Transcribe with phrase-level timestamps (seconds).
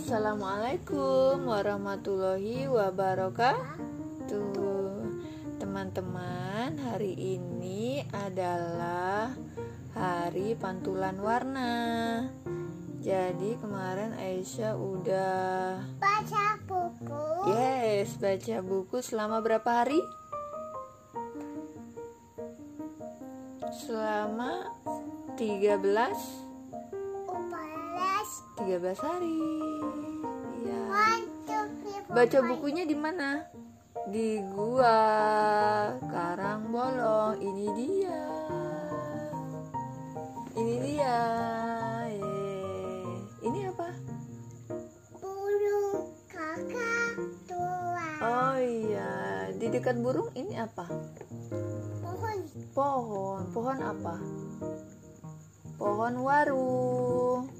[0.00, 4.32] Assalamualaikum warahmatullahi wabarakatuh.
[5.60, 9.28] Teman-teman hari ini adalah
[9.92, 11.76] hari pantulan warna.
[13.04, 17.52] Jadi kemarin Aisyah udah baca buku.
[17.52, 20.00] Yes, baca buku selama berapa hari?
[23.84, 24.64] Selama
[25.36, 26.49] 13 upalas
[28.60, 29.40] 13 hari.
[30.60, 30.80] Iya.
[32.12, 33.48] Baca bukunya di mana?
[34.12, 35.00] Di gua
[36.04, 37.40] Karang Bolong.
[37.40, 38.22] Ini dia.
[40.60, 41.18] Ini dia.
[42.12, 42.20] Yeay.
[43.48, 43.88] Ini apa?
[45.16, 47.16] burung kakak
[47.48, 50.84] tua Oh iya, di dekat burung ini apa?
[52.04, 52.38] pohon
[52.76, 53.40] Pohon.
[53.56, 54.14] Pohon apa?
[55.80, 57.59] Pohon waru.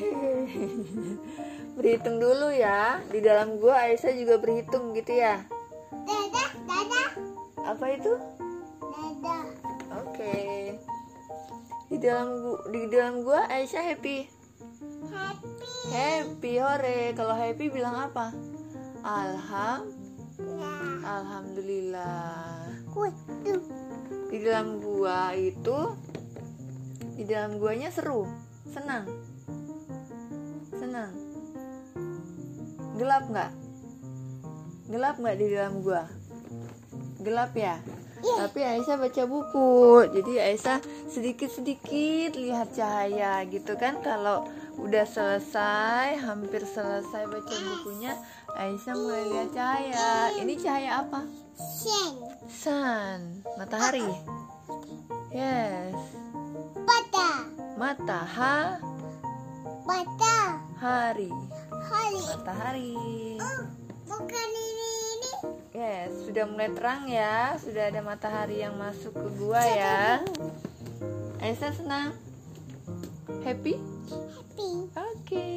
[1.76, 3.00] berhitung dulu ya.
[3.08, 5.44] Di dalam gua Aisyah juga berhitung gitu ya.
[5.90, 7.10] dadah dadah
[7.66, 8.12] Apa itu?
[8.80, 9.44] dadah
[10.04, 10.36] Oke.
[11.90, 14.28] Di dalam gua, di dalam gua Aisyah happy.
[15.10, 17.00] happy Happy hore.
[17.18, 18.32] Kalau happy bilang apa?
[19.00, 19.88] Alham
[20.40, 22.59] nah Alhamdulillah.
[24.30, 25.78] Di dalam gua itu
[27.16, 28.24] di dalam guanya seru,
[28.68, 29.04] senang.
[30.72, 31.12] Senang.
[32.96, 33.52] Gelap nggak?
[34.88, 36.08] Gelap nggak di dalam gua?
[37.20, 37.76] Gelap ya?
[38.20, 39.72] Tapi Aisyah baca buku,
[40.12, 44.00] jadi Aisyah sedikit-sedikit lihat cahaya gitu kan.
[44.04, 44.44] Kalau
[44.80, 48.12] udah selesai, hampir selesai baca bukunya,
[48.56, 50.08] Aisyah mulai lihat cahaya.
[50.36, 51.20] Ini cahaya apa?
[51.60, 52.14] sen
[52.48, 54.04] Sun, matahari.
[55.30, 55.94] Yes,
[56.82, 58.80] pada matahari.
[59.86, 60.38] pada
[60.80, 61.30] Hari,
[61.84, 62.96] hari matahari.
[63.36, 63.62] oh
[64.08, 64.89] bukan ini
[65.70, 67.54] Yes, sudah mulai terang ya.
[67.56, 70.20] Sudah ada matahari yang masuk ke gua ya.
[71.40, 72.12] Aisyah senang?
[73.46, 73.80] Happy?
[74.10, 75.50] happy Oke.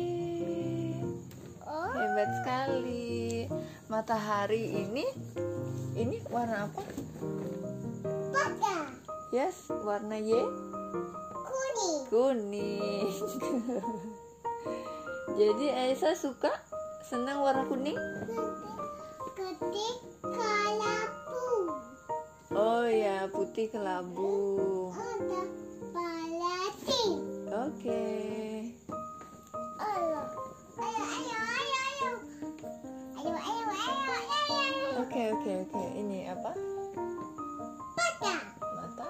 [1.67, 3.49] oh Hebat sekali.
[3.91, 5.05] Matahari ini
[5.99, 6.81] ini warna apa?
[8.31, 8.89] pada
[9.33, 10.39] Yes, warna Y
[11.43, 13.09] kuning kuning.
[15.39, 16.53] Jadi Aisyah suka
[17.03, 17.99] senang warna kuning?
[19.53, 21.45] putih kelabu.
[22.53, 24.89] Oh ya, putih kelabu.
[24.97, 25.41] Ada
[25.93, 27.03] balasi.
[27.53, 27.77] Oke.
[27.77, 28.73] Okay.
[29.77, 30.21] Ayo,
[30.81, 32.11] ayo, ayo, ayo, ayo.
[33.13, 34.87] Ayo, ayo, ayo, ayo.
[35.05, 35.69] Oke, okay, oke, okay, oke.
[35.69, 35.87] Okay.
[36.01, 36.51] Ini apa?
[37.93, 38.35] Mata.
[38.57, 39.09] Mata?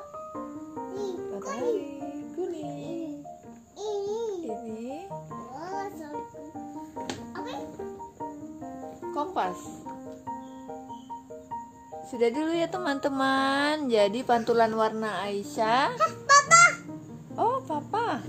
[1.32, 2.04] Matahari.
[2.36, 2.68] Guli.
[3.80, 5.08] Ini.
[5.56, 5.88] Oh,
[9.14, 9.83] Kompas.
[12.14, 13.90] Sudah dulu ya teman-teman.
[13.90, 15.98] Jadi pantulan warna Aisyah.
[15.98, 16.64] papa
[17.34, 18.22] Oh, papa.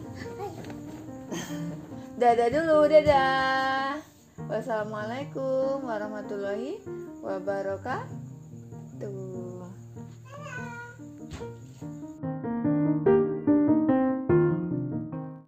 [2.17, 4.01] Dadah dulu, dadah.
[4.49, 6.81] Wassalamualaikum warahmatullahi
[7.21, 8.24] wabarakatuh.